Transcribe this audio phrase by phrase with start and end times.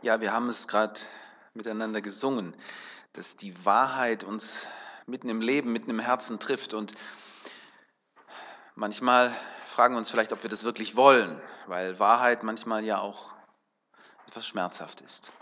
[0.00, 1.00] Ja, wir haben es gerade
[1.54, 2.54] miteinander gesungen,
[3.14, 4.68] dass die Wahrheit uns
[5.06, 6.72] mitten im Leben, mitten im Herzen trifft.
[6.72, 6.92] Und
[8.76, 9.34] manchmal
[9.64, 13.32] fragen wir uns vielleicht, ob wir das wirklich wollen, weil Wahrheit manchmal ja auch
[14.28, 15.32] etwas schmerzhaft ist.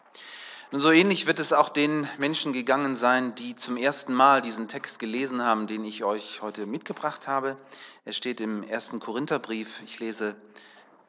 [0.73, 4.69] Und so ähnlich wird es auch den Menschen gegangen sein, die zum ersten Mal diesen
[4.69, 7.59] Text gelesen haben, den ich euch heute mitgebracht habe.
[8.07, 9.83] Er steht im ersten Korintherbrief.
[9.83, 10.35] Ich lese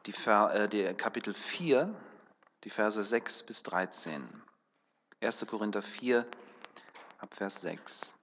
[0.04, 1.94] die, äh, Kapitel 4,
[2.64, 4.42] die Verse 6 bis 13.
[5.20, 5.46] 1.
[5.46, 6.26] Korinther 4,
[7.18, 8.14] ab Vers 6.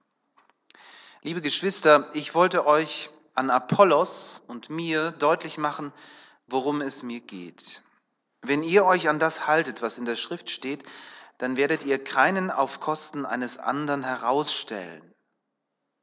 [1.22, 5.92] Liebe Geschwister, ich wollte euch an Apollos und mir deutlich machen,
[6.46, 7.82] worum es mir geht.
[8.42, 10.84] Wenn ihr euch an das haltet, was in der Schrift steht,
[11.38, 15.14] dann werdet ihr keinen auf Kosten eines anderen herausstellen.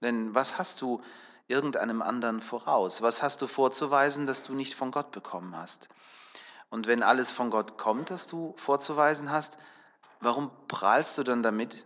[0.02, 1.02] Denn was hast du
[1.48, 3.02] irgendeinem anderen voraus?
[3.02, 5.90] Was hast du vorzuweisen, dass du nicht von Gott bekommen hast?
[6.74, 9.60] Und wenn alles von Gott kommt, das du vorzuweisen hast,
[10.22, 11.86] warum prahlst du dann damit,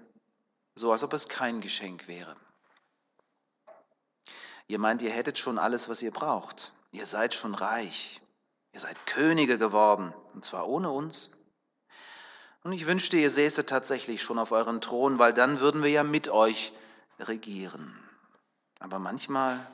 [0.76, 2.38] so als ob es kein Geschenk wäre?
[4.68, 6.72] Ihr meint, ihr hättet schon alles, was ihr braucht.
[6.92, 8.22] Ihr seid schon reich.
[8.72, 11.32] Ihr seid Könige geworden, und zwar ohne uns.
[12.64, 16.06] Und ich wünschte, ihr säße tatsächlich schon auf euren Thron, weil dann würden wir ja
[16.06, 16.72] mit euch
[17.20, 17.94] regieren.
[18.80, 19.68] Aber manchmal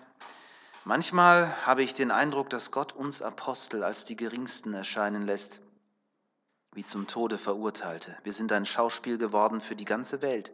[0.86, 5.62] Manchmal habe ich den Eindruck, dass Gott uns Apostel als die geringsten erscheinen lässt,
[6.74, 8.18] wie zum Tode verurteilte.
[8.24, 10.52] Wir sind ein Schauspiel geworden für die ganze Welt,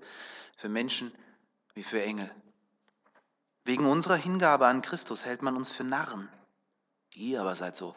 [0.56, 1.12] für Menschen
[1.74, 2.30] wie für Engel.
[3.64, 6.30] Wegen unserer Hingabe an Christus hält man uns für Narren.
[7.14, 7.96] Ihr aber seid so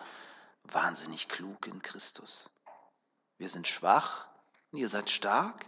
[0.65, 2.49] wahnsinnig klug in Christus.
[3.37, 4.27] Wir sind schwach,
[4.73, 5.67] ihr seid stark.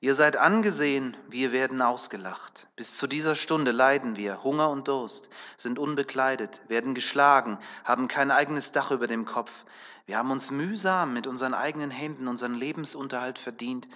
[0.00, 2.68] Ihr seid angesehen, wir werden ausgelacht.
[2.76, 8.30] Bis zu dieser Stunde leiden wir, Hunger und Durst, sind unbekleidet, werden geschlagen, haben kein
[8.30, 9.64] eigenes Dach über dem Kopf.
[10.06, 13.88] Wir haben uns mühsam mit unseren eigenen Händen unseren Lebensunterhalt verdient.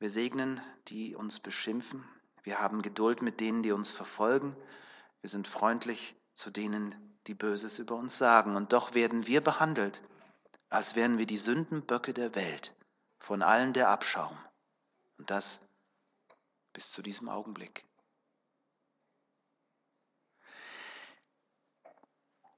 [0.00, 2.04] Wir segnen, die uns beschimpfen.
[2.42, 4.56] Wir haben Geduld mit denen, die uns verfolgen.
[5.20, 6.92] Wir sind freundlich zu denen,
[7.28, 8.56] die Böses über uns sagen.
[8.56, 10.02] Und doch werden wir behandelt,
[10.70, 12.74] als wären wir die Sündenböcke der Welt,
[13.20, 14.36] von allen der Abschaum.
[15.18, 15.60] Und das
[16.72, 17.84] bis zu diesem Augenblick.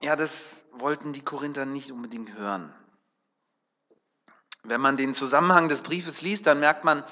[0.02, 2.72] Ja, das wollten die Korinther nicht unbedingt hören.
[4.62, 7.04] Wenn man den Zusammenhang des Briefes liest, dann merkt man,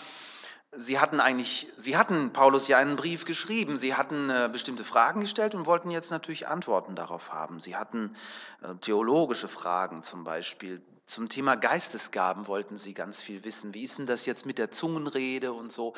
[0.73, 5.21] sie hatten eigentlich, sie hatten Paulus ja einen Brief geschrieben, sie hatten äh, bestimmte Fragen
[5.21, 7.61] gestellt und wollten jetzt natürlich Antworten darauf haben.
[7.61, 8.17] Sie hatten
[8.63, 10.83] äh, theologische Fragen zum Beispiel.
[11.07, 13.75] Zum Thema Geistesgaben wollten sie ganz viel wissen.
[13.75, 15.93] Wie ist denn das jetzt mit der Zungenrede und so?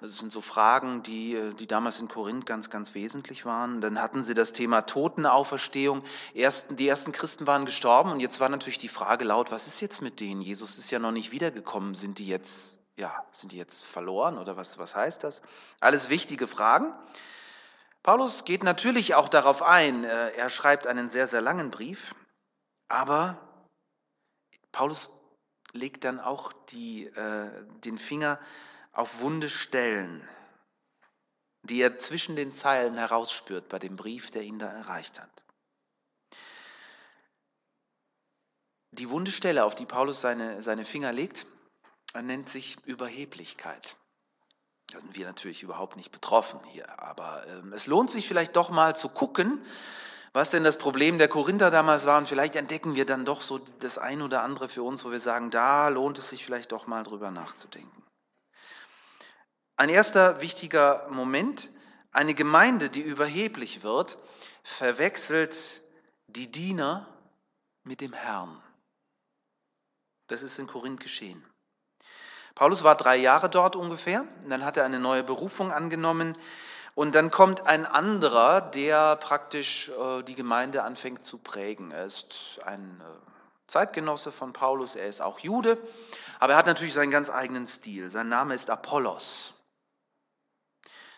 [0.00, 3.80] Das sind so Fragen, die, die damals in Korinth ganz, ganz wesentlich waren.
[3.80, 6.02] Dann hatten sie das Thema Totenauferstehung.
[6.34, 9.80] Ersten, die ersten Christen waren gestorben und jetzt war natürlich die Frage laut, was ist
[9.80, 10.40] jetzt mit denen?
[10.40, 11.94] Jesus ist ja noch nicht wiedergekommen.
[11.94, 15.40] Sind die jetzt ja, sind die jetzt verloren oder was, was heißt das?
[15.78, 16.92] Alles wichtige Fragen.
[18.02, 20.02] Paulus geht natürlich auch darauf ein.
[20.02, 22.14] Äh, er schreibt einen sehr, sehr langen Brief,
[22.88, 23.47] aber
[24.72, 25.10] Paulus
[25.72, 27.50] legt dann auch die, äh,
[27.84, 28.40] den Finger
[28.92, 30.26] auf wunde Stellen,
[31.62, 35.44] die er zwischen den Zeilen herausspürt bei dem Brief, der ihn da erreicht hat.
[38.92, 41.46] Die wunde Stelle, auf die Paulus seine, seine Finger legt,
[42.14, 43.96] nennt sich Überheblichkeit.
[44.90, 48.70] Da sind wir natürlich überhaupt nicht betroffen hier, aber ähm, es lohnt sich vielleicht doch
[48.70, 49.62] mal zu gucken,
[50.32, 52.18] was denn das Problem der Korinther damals war.
[52.18, 55.20] Und vielleicht entdecken wir dann doch so das ein oder andere für uns, wo wir
[55.20, 58.02] sagen, da lohnt es sich vielleicht doch mal drüber nachzudenken.
[59.76, 61.70] Ein erster wichtiger Moment,
[62.10, 64.18] eine Gemeinde, die überheblich wird,
[64.64, 65.82] verwechselt
[66.26, 67.06] die Diener
[67.84, 68.60] mit dem Herrn.
[70.26, 71.44] Das ist in Korinth geschehen.
[72.54, 76.36] Paulus war drei Jahre dort ungefähr, dann hat er eine neue Berufung angenommen
[76.98, 81.92] und dann kommt ein anderer, der praktisch äh, die Gemeinde anfängt zu prägen.
[81.92, 85.78] Er ist ein äh, Zeitgenosse von Paulus, er ist auch Jude,
[86.40, 88.10] aber er hat natürlich seinen ganz eigenen Stil.
[88.10, 89.54] Sein Name ist Apollos.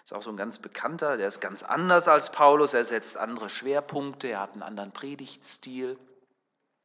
[0.04, 3.48] Ist auch so ein ganz bekannter, der ist ganz anders als Paulus, er setzt andere
[3.48, 5.98] Schwerpunkte, er hat einen anderen Predigtstil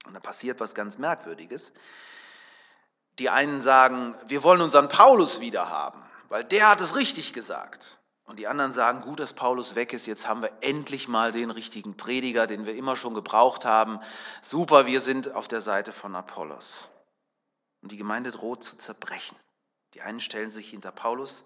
[0.05, 1.73] und da passiert was ganz Merkwürdiges.
[3.19, 7.99] Die einen sagen, wir wollen unseren Paulus wieder haben, weil der hat es richtig gesagt.
[8.25, 11.51] Und die anderen sagen, gut, dass Paulus weg ist, jetzt haben wir endlich mal den
[11.51, 13.99] richtigen Prediger, den wir immer schon gebraucht haben.
[14.41, 16.89] Super, wir sind auf der Seite von Apollos.
[17.81, 19.37] Und die Gemeinde droht zu zerbrechen.
[19.93, 21.45] Die einen stellen sich hinter Paulus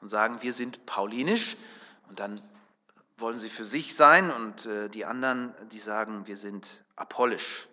[0.00, 1.56] und sagen, wir sind paulinisch.
[2.08, 2.40] Und dann
[3.18, 4.30] wollen sie für sich sein.
[4.30, 7.68] Und äh, die anderen, die sagen, wir sind apollisch.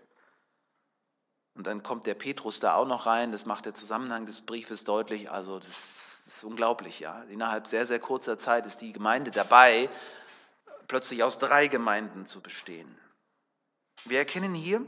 [1.55, 4.83] Und dann kommt der Petrus da auch noch rein, das macht der Zusammenhang des Briefes
[4.83, 5.31] deutlich.
[5.31, 7.23] Also das, das ist unglaublich, ja.
[7.29, 9.89] Innerhalb sehr, sehr kurzer Zeit ist die Gemeinde dabei,
[10.87, 12.97] plötzlich aus drei Gemeinden zu bestehen.
[14.05, 14.85] Wir erkennen hier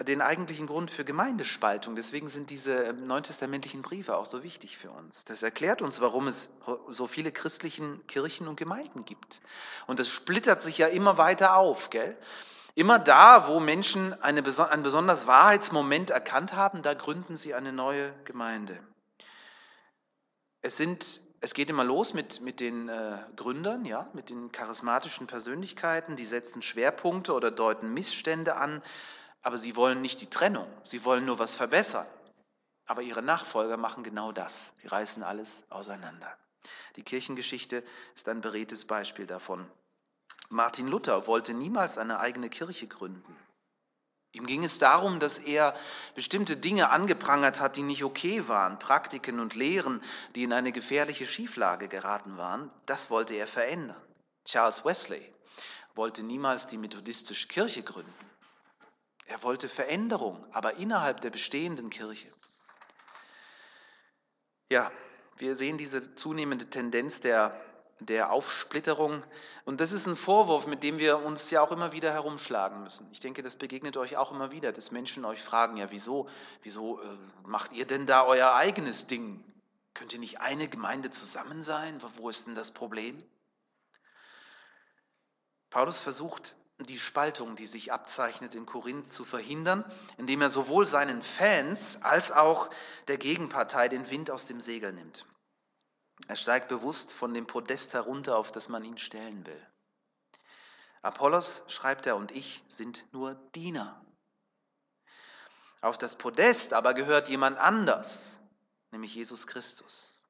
[0.00, 1.94] den eigentlichen Grund für Gemeindespaltung.
[1.94, 5.24] Deswegen sind diese neutestamentlichen Briefe auch so wichtig für uns.
[5.24, 6.52] Das erklärt uns, warum es
[6.88, 9.40] so viele christlichen Kirchen und Gemeinden gibt.
[9.86, 11.90] Und das splittert sich ja immer weiter auf.
[11.90, 12.18] Gell?
[12.74, 18.12] Immer da, wo Menschen eine, einen besonders Wahrheitsmoment erkannt haben, da gründen sie eine neue
[18.24, 18.76] Gemeinde.
[20.64, 25.26] Es, sind, es geht immer los mit, mit den äh, Gründern, ja, mit den charismatischen
[25.26, 28.82] Persönlichkeiten, die setzen Schwerpunkte oder deuten Missstände an,
[29.42, 32.06] aber sie wollen nicht die Trennung, sie wollen nur was verbessern.
[32.86, 36.34] Aber ihre Nachfolger machen genau das, die reißen alles auseinander.
[36.96, 37.84] Die Kirchengeschichte
[38.14, 39.70] ist ein beredtes Beispiel davon.
[40.48, 43.36] Martin Luther wollte niemals eine eigene Kirche gründen.
[44.34, 45.76] Ihm ging es darum, dass er
[46.16, 50.02] bestimmte Dinge angeprangert hat, die nicht okay waren, Praktiken und Lehren,
[50.34, 52.68] die in eine gefährliche Schieflage geraten waren.
[52.84, 54.02] Das wollte er verändern.
[54.44, 55.32] Charles Wesley
[55.94, 58.12] wollte niemals die methodistische Kirche gründen.
[59.26, 62.28] Er wollte Veränderung, aber innerhalb der bestehenden Kirche.
[64.68, 64.90] Ja,
[65.36, 67.58] wir sehen diese zunehmende Tendenz der
[68.00, 69.22] der Aufsplitterung.
[69.64, 73.08] Und das ist ein Vorwurf, mit dem wir uns ja auch immer wieder herumschlagen müssen.
[73.12, 76.28] Ich denke, das begegnet euch auch immer wieder, dass Menschen euch fragen, ja, wieso,
[76.62, 77.06] wieso äh,
[77.44, 79.44] macht ihr denn da euer eigenes Ding?
[79.94, 82.00] Könnt ihr nicht eine Gemeinde zusammen sein?
[82.16, 83.22] Wo ist denn das Problem?
[85.70, 89.84] Paulus versucht, die Spaltung, die sich abzeichnet in Korinth, zu verhindern,
[90.18, 92.70] indem er sowohl seinen Fans als auch
[93.06, 95.26] der Gegenpartei den Wind aus dem Segel nimmt.
[96.28, 99.66] Er steigt bewusst von dem Podest herunter, auf das man ihn stellen will.
[101.02, 104.00] Apollos, schreibt er, und ich sind nur Diener.
[105.82, 108.40] Auf das Podest aber gehört jemand anders,
[108.90, 110.22] nämlich Jesus Christus.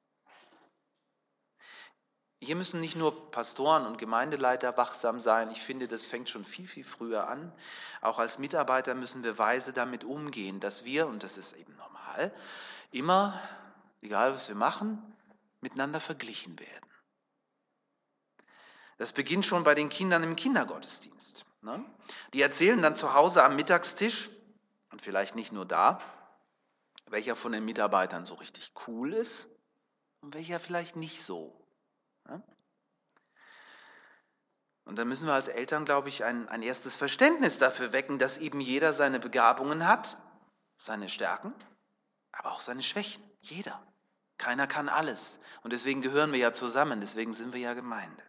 [2.41, 5.49] Hier müssen nicht nur Pastoren und Gemeindeleiter wachsam sein.
[5.51, 7.53] Ich finde, das fängt schon viel, viel früher an.
[8.01, 12.35] Auch als Mitarbeiter müssen wir weise damit umgehen, dass wir, und das ist eben normal,
[12.91, 13.41] immer,
[14.01, 15.14] egal was wir machen,
[15.65, 16.89] miteinander verglichen werden.
[18.97, 21.45] Das beginnt schon bei den Kindern im Kindergottesdienst.
[21.61, 21.83] Ne?
[22.33, 24.29] Die erzählen dann zu Hause am Mittagstisch,
[24.95, 25.99] und vielleicht nicht nur da,
[27.07, 29.49] welcher von den Mitarbeitern so richtig cool ist
[30.21, 31.67] und welcher vielleicht nicht so.
[32.29, 32.41] Ne?
[34.85, 38.37] Und da müssen wir als Eltern, glaube ich, ein, ein erstes Verständnis dafür wecken, dass
[38.37, 40.17] eben jeder seine Begabungen hat,
[40.77, 41.53] seine Stärken,
[42.31, 43.21] aber auch seine Schwächen.
[43.41, 43.85] Jeder.
[44.37, 45.39] Keiner kann alles.
[45.63, 48.23] Und deswegen gehören wir ja zusammen, deswegen sind wir ja Gemeinde.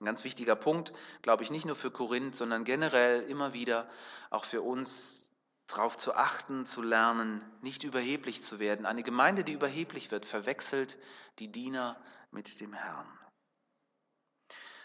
[0.00, 0.92] Ein ganz wichtiger Punkt,
[1.22, 3.88] glaube ich, nicht nur für Korinth, sondern generell immer wieder
[4.30, 5.30] auch für uns
[5.68, 8.84] darauf zu achten, zu lernen, nicht überheblich zu werden.
[8.84, 10.98] Eine Gemeinde, die überheblich wird, verwechselt
[11.38, 11.96] die Diener
[12.30, 13.06] mit dem Herrn.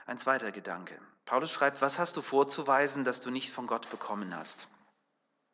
[0.06, 1.02] Ein zweiter Gedanke.
[1.26, 4.70] Paulus schreibt, was hast du vorzuweisen, dass du nicht von Gott bekommen hast?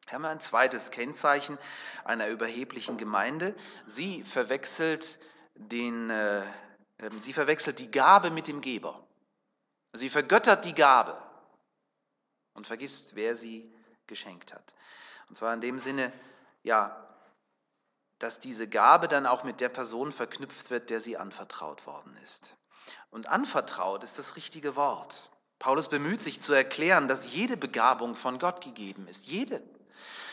[0.06, 1.58] Hier haben wir ein zweites Kennzeichen
[2.04, 3.56] einer überheblichen Gemeinde.
[3.86, 5.20] Sie verwechselt,
[5.56, 6.44] den, äh,
[7.00, 9.06] ähm, sie verwechselt die Gabe mit dem Geber.
[9.94, 11.18] Sie vergöttert die Gabe
[12.54, 13.72] und vergisst, wer sie
[14.08, 14.76] geschenkt hat.
[15.30, 16.12] Und zwar in dem Sinne,
[16.64, 17.00] ja,
[18.20, 22.56] dass diese Gabe dann auch mit der Person verknüpft wird, der sie anvertraut worden ist.
[23.10, 25.30] Und anvertraut ist das richtige Wort.
[25.60, 29.28] Paulus bemüht sich zu erklären, dass jede Begabung von Gott gegeben ist.
[29.28, 29.64] Jede.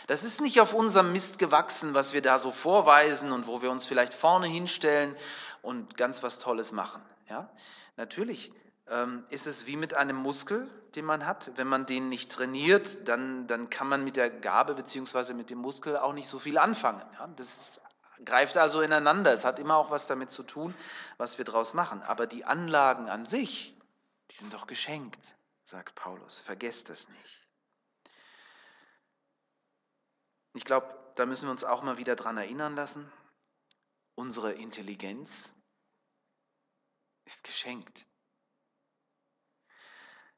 [0.07, 3.71] Das ist nicht auf unserem Mist gewachsen, was wir da so vorweisen und wo wir
[3.71, 5.15] uns vielleicht vorne hinstellen
[5.63, 7.03] und ganz was Tolles machen.
[7.29, 7.49] Ja?
[7.97, 8.53] Natürlich
[8.89, 11.53] ähm, ist es wie mit einem Muskel, den man hat.
[11.57, 15.35] Wenn man den nicht trainiert, dann, dann kann man mit der Gabe bzw.
[15.35, 17.03] mit dem Muskel auch nicht so viel anfangen.
[17.19, 17.29] Ja?
[17.37, 17.81] Das
[18.25, 19.33] greift also ineinander.
[19.33, 20.75] Es hat immer auch was damit zu tun,
[21.17, 22.03] was wir daraus machen.
[22.03, 23.77] Aber die Anlagen an sich,
[24.31, 26.41] die sind doch geschenkt, sagt Paulus.
[26.41, 27.41] Vergesst es nicht.
[30.55, 33.11] Ich glaube, da müssen wir uns auch mal wieder dran erinnern lassen.
[34.15, 35.53] Unsere Intelligenz
[37.25, 38.07] ist geschenkt.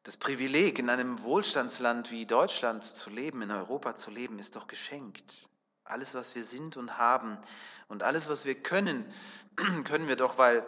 [0.03, 4.67] Das Privileg, in einem Wohlstandsland wie Deutschland zu leben, in Europa zu leben, ist doch
[4.67, 5.49] geschenkt.
[5.85, 7.39] Alles, was wir sind und haben
[7.89, 9.13] und alles, was wir können,
[9.85, 10.67] können wir doch, weil,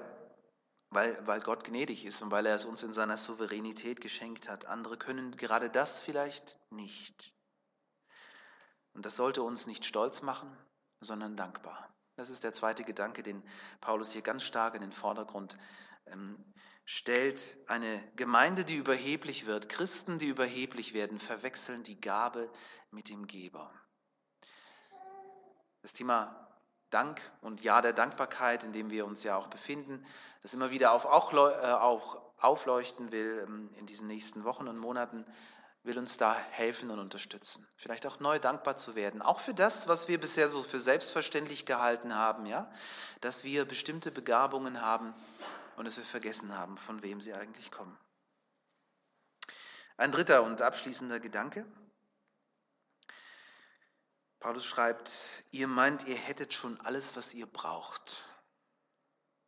[0.90, 4.66] weil, weil Gott gnädig ist und weil er es uns in seiner Souveränität geschenkt hat.
[4.66, 7.33] Andere können gerade das vielleicht nicht.
[8.94, 10.56] Und das sollte uns nicht stolz machen,
[11.00, 11.92] sondern dankbar.
[12.16, 13.42] Das ist der zweite Gedanke, den
[13.80, 15.58] Paulus hier ganz stark in den Vordergrund
[16.06, 16.36] ähm,
[16.84, 22.50] stellt eine Gemeinde, die überheblich wird, Christen, die überheblich werden, verwechseln die Gabe
[22.90, 23.72] mit dem Geber.
[25.82, 26.48] Das Thema
[26.90, 30.06] Dank und Ja der Dankbarkeit, in dem wir uns ja auch befinden,
[30.42, 34.78] das immer wieder auf, auch, äh, auch aufleuchten will ähm, in diesen nächsten Wochen und
[34.78, 35.26] Monaten,
[35.84, 37.68] will uns da helfen und unterstützen.
[37.76, 41.66] Vielleicht auch neu dankbar zu werden, auch für das, was wir bisher so für selbstverständlich
[41.66, 42.72] gehalten haben, ja,
[43.20, 45.14] dass wir bestimmte Begabungen haben
[45.76, 47.96] und dass wir vergessen haben, von wem sie eigentlich kommen.
[49.98, 51.66] Ein dritter und abschließender Gedanke.
[54.40, 58.26] Paulus schreibt, ihr meint, ihr hättet schon alles, was ihr braucht.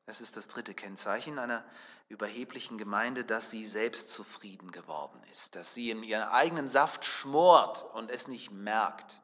[0.05, 1.65] Das ist das dritte Kennzeichen einer
[2.09, 7.85] überheblichen Gemeinde, dass sie selbst zufrieden geworden ist, dass sie in ihren eigenen Saft schmort
[7.95, 9.21] und es nicht merkt.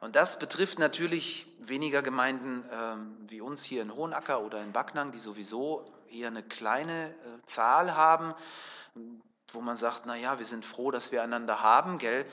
[0.00, 5.12] Und das betrifft natürlich weniger Gemeinden ähm, wie uns hier in Hohenacker oder in Backnang,
[5.12, 8.34] die sowieso eher eine kleine äh, Zahl haben,
[9.52, 12.26] wo man sagt, naja, wir sind froh, dass wir einander haben, gell?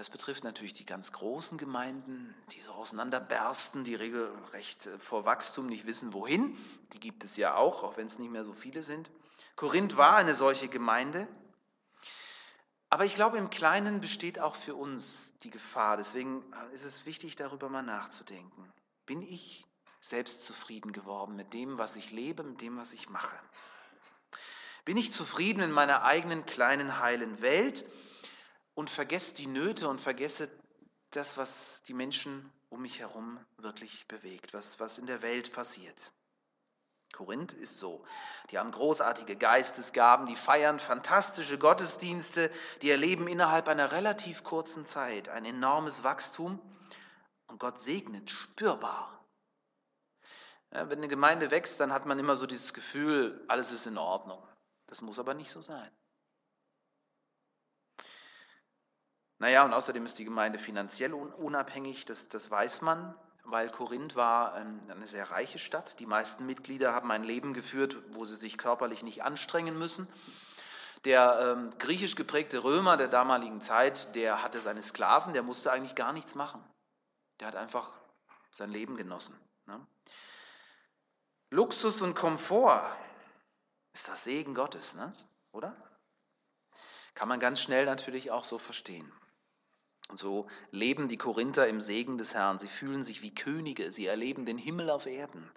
[0.00, 5.66] Das betrifft natürlich die ganz großen Gemeinden, die so auseinanderbersten, die regelrecht äh, vor Wachstum
[5.66, 6.56] nicht wissen, wohin.
[6.94, 9.10] Die gibt es ja auch, auch wenn es nicht mehr so viele sind.
[9.56, 11.28] Korinth war eine solche Gemeinde.
[12.88, 15.98] Aber ich glaube, im Kleinen besteht auch für uns die Gefahr.
[15.98, 18.72] Deswegen äh, ist es wichtig, darüber mal nachzudenken.
[19.04, 19.66] Bin ich
[20.00, 23.38] selbst zufrieden geworden mit dem, was ich lebe, mit dem, was ich mache?
[24.86, 27.84] Bin ich zufrieden in meiner eigenen kleinen heilen Welt?
[28.80, 30.48] Und vergesse die Nöte und vergesse
[31.10, 36.12] das, was die Menschen um mich herum wirklich bewegt, was, was in der Welt passiert.
[37.12, 38.02] Korinth ist so.
[38.50, 45.28] Die haben großartige Geistesgaben, die feiern fantastische Gottesdienste, die erleben innerhalb einer relativ kurzen Zeit
[45.28, 46.58] ein enormes Wachstum
[47.48, 49.22] und Gott segnet spürbar.
[50.72, 53.98] Ja, wenn eine Gemeinde wächst, dann hat man immer so dieses Gefühl, alles ist in
[53.98, 54.42] Ordnung.
[54.86, 55.90] Das muss aber nicht so sein.
[59.40, 64.58] Naja, und außerdem ist die Gemeinde finanziell unabhängig, das, das weiß man, weil Korinth war
[64.58, 65.98] ähm, eine sehr reiche Stadt.
[65.98, 70.06] Die meisten Mitglieder haben ein Leben geführt, wo sie sich körperlich nicht anstrengen müssen.
[71.06, 75.94] Der ähm, griechisch geprägte Römer der damaligen Zeit, der hatte seine Sklaven, der musste eigentlich
[75.94, 76.62] gar nichts machen.
[77.40, 77.90] Der hat einfach
[78.50, 79.34] sein Leben genossen.
[79.64, 79.80] Ne?
[81.48, 82.94] Luxus und Komfort
[83.94, 85.14] ist das Segen Gottes, ne?
[85.52, 85.74] oder?
[87.14, 89.10] Kann man ganz schnell natürlich auch so verstehen.
[90.10, 92.58] Und so leben die Korinther im Segen des Herrn.
[92.58, 93.92] Sie fühlen sich wie Könige.
[93.92, 95.48] Sie erleben den Himmel auf Erden.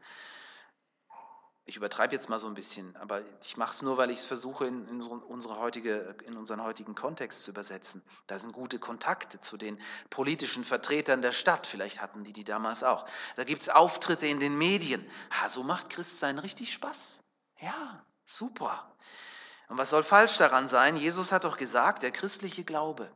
[1.66, 4.26] Ich übertreibe jetzt mal so ein bisschen, aber ich mache es nur, weil ich es
[4.26, 8.04] versuche, in, in, unsere heutige, in unseren heutigen Kontext zu übersetzen.
[8.28, 11.66] Da sind gute Kontakte zu den politischen Vertretern der Stadt.
[11.66, 13.06] Vielleicht hatten die die damals auch.
[13.38, 15.10] Da gibt es Auftritte in den Medien.
[15.32, 17.24] Ha, so macht Christsein richtig Spaß.
[17.60, 18.94] Ja, super.
[19.70, 20.98] Und was soll falsch daran sein?
[20.98, 23.10] Jesus hat doch gesagt, der christliche Glaube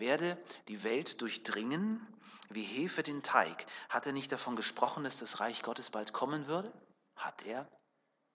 [0.00, 0.36] werde
[0.68, 2.06] die Welt durchdringen
[2.50, 3.66] wie Hefe den Teig.
[3.88, 6.72] Hat er nicht davon gesprochen, dass das Reich Gottes bald kommen würde?
[7.16, 7.68] Hat er.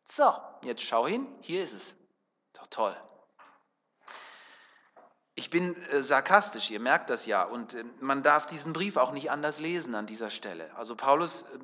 [0.03, 1.97] So, jetzt schau hin, hier ist es.
[2.53, 2.95] Doch toll.
[5.35, 9.11] Ich bin äh, sarkastisch, ihr merkt das ja, und äh, man darf diesen Brief auch
[9.11, 10.75] nicht anders lesen an dieser Stelle.
[10.75, 11.59] Also Paulus äh,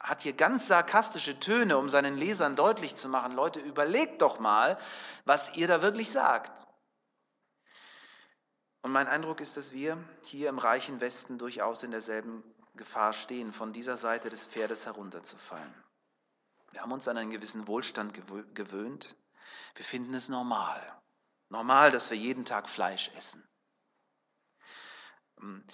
[0.00, 4.78] hat hier ganz sarkastische Töne, um seinen Lesern deutlich zu machen, Leute, überlegt doch mal,
[5.26, 6.67] was ihr da wirklich sagt.
[8.88, 12.42] Und mein Eindruck ist, dass wir hier im reichen Westen durchaus in derselben
[12.74, 15.74] Gefahr stehen, von dieser Seite des Pferdes herunterzufallen.
[16.70, 18.14] Wir haben uns an einen gewissen Wohlstand
[18.54, 19.14] gewöhnt.
[19.74, 20.80] Wir finden es normal.
[21.50, 23.46] Normal, dass wir jeden Tag Fleisch essen.
[25.38, 25.66] Ähm,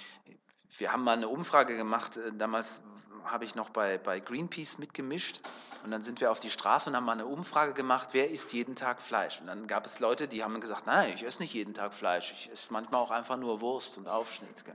[0.79, 2.83] wir haben mal eine Umfrage gemacht, äh, damals
[3.25, 5.41] habe ich noch bei, bei Greenpeace mitgemischt
[5.85, 8.53] und dann sind wir auf die Straße und haben mal eine Umfrage gemacht, wer isst
[8.53, 9.41] jeden Tag Fleisch?
[9.41, 12.33] Und dann gab es Leute, die haben gesagt, nein, ich esse nicht jeden Tag Fleisch,
[12.33, 14.65] ich esse manchmal auch einfach nur Wurst und Aufschnitt.
[14.67, 14.75] Ja.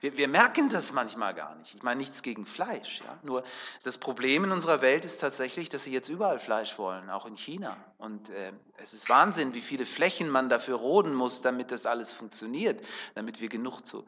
[0.00, 1.74] Wir, wir, merken das manchmal gar nicht.
[1.74, 3.00] Ich meine nichts gegen Fleisch.
[3.00, 3.18] Ja?
[3.22, 3.44] Nur
[3.82, 7.36] das Problem in unserer Welt ist tatsächlich, dass sie jetzt überall Fleisch wollen, auch in
[7.36, 7.76] China.
[7.98, 12.12] Und äh, es ist Wahnsinn, wie viele Flächen man dafür roden muss, damit das alles
[12.12, 12.84] funktioniert,
[13.14, 14.04] damit wir genug zu,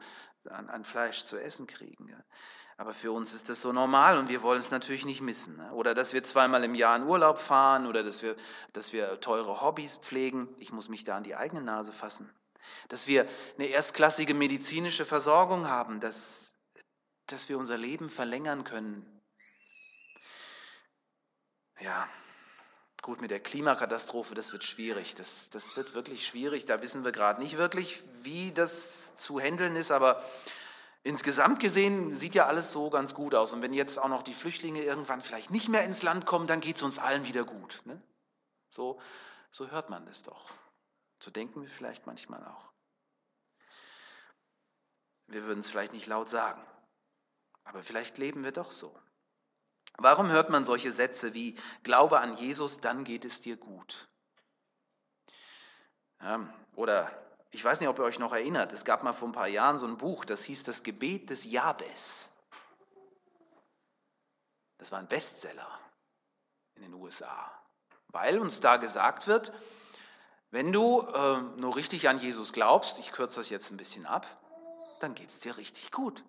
[0.49, 2.07] an, an Fleisch zu essen kriegen.
[2.07, 2.17] Ja?
[2.79, 5.57] Aber für uns ist das so normal und wir wollen es natürlich nicht missen.
[5.57, 5.69] Ne?
[5.73, 8.37] Oder dass wir zweimal im Jahr in Urlaub fahren oder dass wir,
[8.71, 10.47] dass wir teure Hobbys pflegen.
[10.59, 12.33] Ich muss mich da an die eigene Nase fassen.
[12.87, 16.55] Dass wir eine erstklassige medizinische Versorgung haben, dass,
[17.25, 19.05] dass wir unser Leben verlängern können.
[21.81, 22.07] Ja,
[23.01, 25.15] gut, mit der Klimakatastrophe, das wird schwierig.
[25.15, 26.65] Das, das wird wirklich schwierig.
[26.65, 30.23] Da wissen wir gerade nicht wirklich, wie das zu handeln ist, aber
[31.03, 33.53] Insgesamt gesehen sieht ja alles so ganz gut aus.
[33.53, 36.59] Und wenn jetzt auch noch die Flüchtlinge irgendwann vielleicht nicht mehr ins Land kommen, dann
[36.59, 37.81] geht es uns allen wieder gut.
[37.85, 38.01] Ne?
[38.69, 38.99] So,
[39.51, 40.53] so hört man das doch.
[41.21, 42.71] So denken wir vielleicht manchmal auch.
[45.27, 46.61] Wir würden es vielleicht nicht laut sagen,
[47.63, 48.97] aber vielleicht leben wir doch so.
[49.97, 54.07] Warum hört man solche Sätze wie Glaube an Jesus, dann geht es dir gut?
[56.21, 57.11] Ja, oder
[57.51, 59.79] ich weiß nicht, ob ihr euch noch erinnert, es gab mal vor ein paar Jahren
[59.79, 62.29] so ein Buch, das hieß Das Gebet des Jabes.
[64.77, 65.79] Das war ein Bestseller
[66.75, 67.51] in den USA,
[68.09, 69.51] weil uns da gesagt wird,
[70.51, 74.25] wenn du äh, nur richtig an Jesus glaubst, ich kürze das jetzt ein bisschen ab,
[74.99, 76.23] dann geht es dir richtig gut.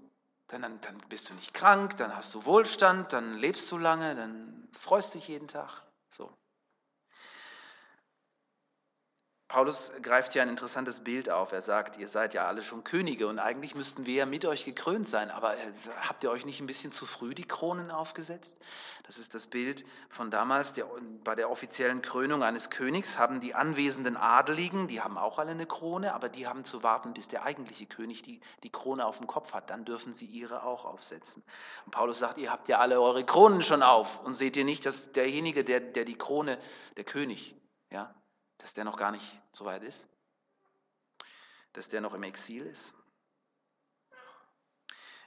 [0.48, 4.16] Dann, dann, dann bist du nicht krank, dann hast du Wohlstand, dann lebst du lange,
[4.16, 5.82] dann freust dich jeden Tag.
[6.10, 6.32] So.
[9.50, 11.50] Paulus greift hier ein interessantes Bild auf.
[11.50, 14.64] Er sagt, ihr seid ja alle schon Könige und eigentlich müssten wir ja mit euch
[14.64, 18.58] gekrönt sein, aber äh, habt ihr euch nicht ein bisschen zu früh die Kronen aufgesetzt?
[19.08, 20.72] Das ist das Bild von damals.
[20.74, 20.86] Der,
[21.24, 25.66] bei der offiziellen Krönung eines Königs haben die anwesenden Adeligen, die haben auch alle eine
[25.66, 29.26] Krone, aber die haben zu warten, bis der eigentliche König die, die Krone auf dem
[29.26, 29.70] Kopf hat.
[29.70, 31.42] Dann dürfen sie ihre auch aufsetzen.
[31.86, 34.86] Und Paulus sagt, ihr habt ja alle eure Kronen schon auf und seht ihr nicht,
[34.86, 36.56] dass derjenige, der, der die Krone,
[36.96, 37.56] der König,
[37.90, 38.14] ja,
[38.60, 40.08] dass der noch gar nicht so weit ist,
[41.72, 42.94] dass der noch im Exil ist.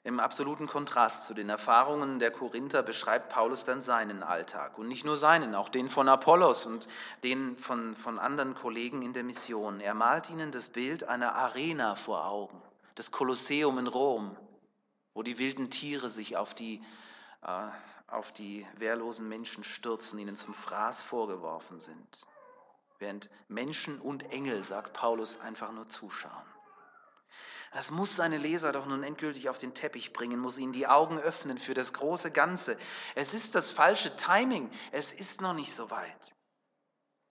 [0.06, 4.78] Im absoluten Kontrast zu den Erfahrungen der Korinther beschreibt Paulus dann seinen Alltag.
[4.78, 6.90] Und nicht nur seinen, auch den von Apollos und
[7.24, 9.80] den von, von anderen Kollegen in der Mission.
[9.80, 12.62] Er malt ihnen das Bild einer Arena vor Augen,
[12.96, 14.36] das Kolosseum in Rom,
[15.14, 16.84] wo die wilden Tiere sich auf die,
[17.42, 17.68] äh,
[18.08, 22.26] auf die wehrlosen Menschen stürzen, ihnen zum Fraß vorgeworfen sind
[23.04, 26.48] während Menschen und Engel, sagt Paulus, einfach nur zuschauen.
[27.74, 31.20] Das muss seine Leser doch nun endgültig auf den Teppich bringen, muss ihnen die Augen
[31.20, 32.78] öffnen für das große Ganze.
[33.16, 36.36] Es ist das falsche Timing, es ist noch nicht so weit.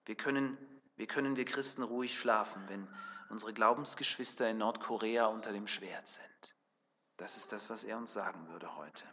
[0.04, 0.58] Wir können,
[0.96, 2.86] wir können, wir Christen ruhig schlafen, wenn
[3.30, 6.54] unsere Glaubensgeschwister in Nordkorea unter dem Schwert sind.
[7.16, 9.04] Das ist das, was er uns sagen würde heute.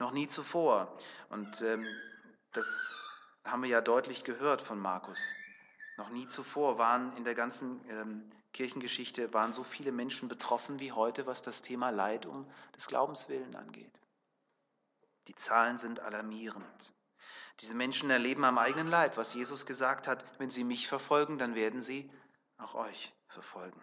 [0.00, 0.98] Noch nie zuvor.
[1.30, 1.86] Und ähm,
[2.52, 3.08] das
[3.44, 5.34] haben wir ja deutlich gehört von Markus.
[5.96, 10.92] Noch nie zuvor waren in der ganzen ähm, Kirchengeschichte waren so viele Menschen betroffen wie
[10.92, 13.92] heute, was das Thema Leid um des Glaubens willen angeht.
[15.28, 16.94] Die Zahlen sind alarmierend.
[17.60, 21.54] Diese Menschen erleben am eigenen Leib, was Jesus gesagt hat, wenn sie mich verfolgen, dann
[21.54, 22.10] werden sie
[22.58, 23.80] auch euch verfolgen.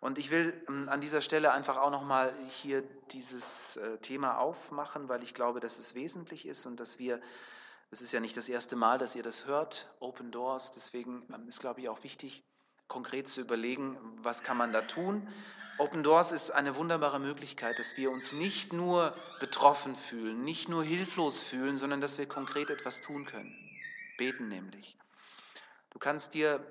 [0.00, 5.08] Und ich will ähm, an dieser Stelle einfach auch nochmal hier dieses äh, Thema aufmachen,
[5.08, 7.20] weil ich glaube, dass es wesentlich ist und dass wir
[7.90, 10.72] es ist ja nicht das erste Mal, dass ihr das hört, Open Doors.
[10.72, 12.44] Deswegen ähm, ist, glaube ich, auch wichtig,
[12.86, 15.28] konkret zu überlegen, was kann man da tun.
[15.78, 20.82] Open Doors ist eine wunderbare Möglichkeit, dass wir uns nicht nur betroffen fühlen, nicht nur
[20.82, 23.54] hilflos fühlen, sondern dass wir konkret etwas tun können.
[24.16, 24.98] Beten nämlich.
[25.90, 26.66] Du kannst dir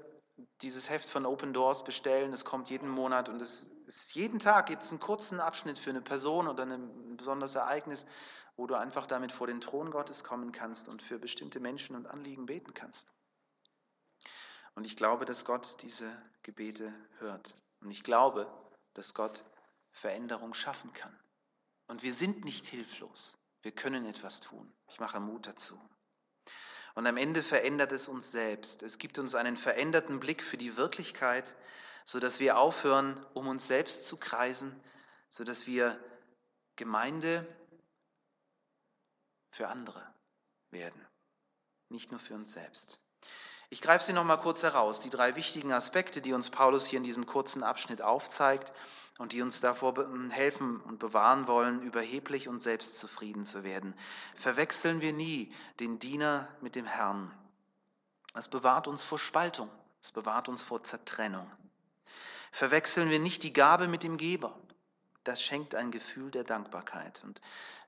[0.62, 2.34] dieses Heft von Open Doors bestellen.
[2.34, 6.02] Es kommt jeden Monat und es ist jeden Tag es einen kurzen Abschnitt für eine
[6.02, 8.06] Person oder ein besonderes Ereignis,
[8.58, 12.08] wo du einfach damit vor den Thron Gottes kommen kannst und für bestimmte Menschen und
[12.08, 13.08] Anliegen beten kannst.
[14.76, 16.12] Und ich glaube, dass Gott diese
[16.44, 17.56] Gebete hört.
[17.82, 18.52] Und ich glaube,
[18.94, 19.44] dass Gott
[19.92, 21.18] Veränderung schaffen kann.
[21.88, 23.38] Und wir sind nicht hilflos.
[23.62, 24.72] Wir können etwas tun.
[24.88, 25.80] Ich mache Mut dazu.
[26.96, 28.82] Und am Ende verändert es uns selbst.
[28.82, 31.56] Es gibt uns einen veränderten Blick für die Wirklichkeit,
[32.06, 34.80] sodass wir aufhören, um uns selbst zu kreisen,
[35.30, 36.00] sodass wir
[36.76, 37.48] Gemeinde
[39.52, 40.02] für andere
[40.72, 41.06] werden,
[41.90, 43.00] nicht nur für uns selbst.
[43.70, 46.98] Ich greife sie noch mal kurz heraus, die drei wichtigen Aspekte, die uns Paulus hier
[46.98, 48.72] in diesem kurzen Abschnitt aufzeigt
[49.18, 49.94] und die uns davor
[50.30, 53.94] helfen und bewahren wollen, überheblich und selbstzufrieden zu werden.
[54.36, 57.34] Verwechseln wir nie den Diener mit dem Herrn.
[58.36, 59.70] Es bewahrt uns vor Spaltung,
[60.02, 61.52] es bewahrt uns vor Zertrennung.
[62.54, 64.58] Verwechseln wir nicht die Gabe mit dem Geber
[65.28, 67.22] das schenkt ein Gefühl der Dankbarkeit.
[67.24, 67.42] Und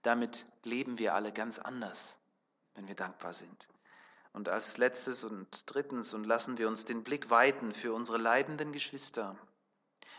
[0.03, 2.19] damit leben wir alle ganz anders,
[2.75, 3.67] wenn wir dankbar sind.
[4.33, 8.73] Und als letztes und drittens, und lassen wir uns den Blick weiten für unsere leidenden
[8.73, 9.37] Geschwister.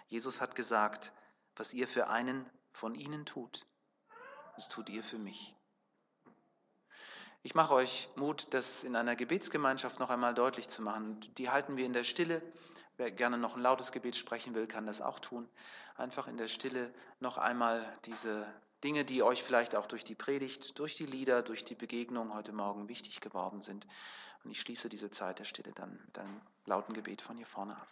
[0.08, 1.12] Jesus hat gesagt,
[1.56, 3.66] was ihr für einen von ihnen tut,
[4.56, 5.54] das tut ihr für mich.
[7.42, 11.20] Ich mache euch Mut, das in einer Gebetsgemeinschaft noch einmal deutlich zu machen.
[11.38, 12.42] Die halten wir in der Stille.
[13.00, 15.48] Wer gerne noch ein lautes Gebet sprechen will, kann das auch tun.
[15.96, 18.46] Einfach in der Stille noch einmal diese
[18.84, 22.52] Dinge, die euch vielleicht auch durch die Predigt, durch die Lieder, durch die Begegnung heute
[22.52, 23.86] Morgen wichtig geworden sind.
[24.44, 27.74] Und ich schließe diese Zeit der Stille dann mit einem lauten Gebet von hier vorne
[27.74, 27.88] ab.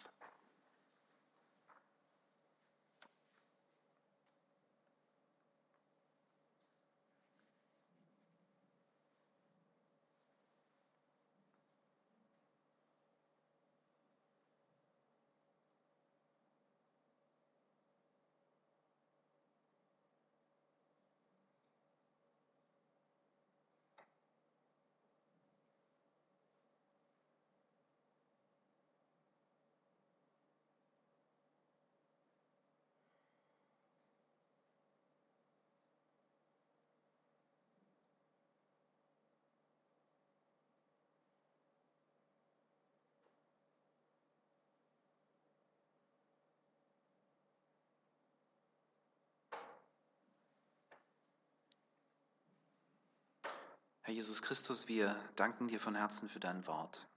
[54.09, 57.07] Herr Jesus Christus, wir danken dir von Herzen für dein Wort.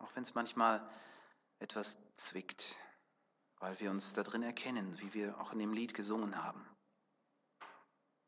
[0.00, 0.86] Auch wenn es manchmal
[1.60, 2.76] etwas zwickt,
[3.56, 6.62] weil wir uns da drin erkennen, wie wir auch in dem Lied gesungen haben.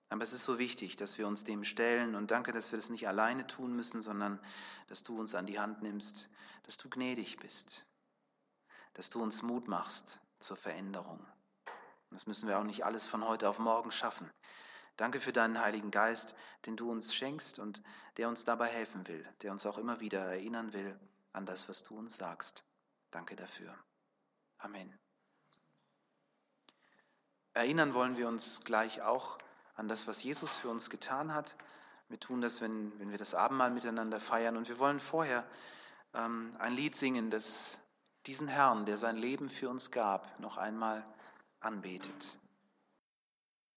[0.09, 2.89] Aber es ist so wichtig, dass wir uns dem stellen und danke, dass wir das
[2.89, 4.41] nicht alleine tun müssen, sondern
[4.87, 6.31] dass du uns an die Hand nimmst,
[6.63, 7.87] dass du gnädig bist,
[8.95, 11.23] dass du uns Mut machst zur Veränderung.
[12.09, 14.31] Das müssen wir auch nicht alles von heute auf morgen schaffen.
[14.97, 17.83] Danke für deinen Heiligen Geist, den du uns schenkst und
[18.17, 20.99] der uns dabei helfen will, der uns auch immer wieder erinnern will
[21.33, 22.65] an das, was du uns sagst.
[23.11, 23.75] Danke dafür.
[24.59, 24.97] Amen.
[27.53, 29.39] Erinnern wollen wir uns gleich auch
[29.77, 31.57] an das, was Jesus für uns getan hat.
[32.09, 34.57] Wir tun das, wenn, wenn wir das Abendmahl miteinander feiern.
[34.57, 35.45] Und wir wollen vorher
[36.15, 37.79] ähm, ein Lied singen, das
[38.27, 41.05] diesen Herrn, der sein Leben für uns gab, noch einmal
[41.61, 42.39] anbetet.